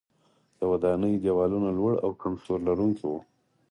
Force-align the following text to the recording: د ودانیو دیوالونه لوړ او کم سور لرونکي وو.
د 0.59 0.61
ودانیو 0.71 1.21
دیوالونه 1.23 1.69
لوړ 1.77 1.93
او 2.05 2.09
کم 2.21 2.33
سور 2.43 2.59
لرونکي 2.67 3.05
وو. 3.09 3.19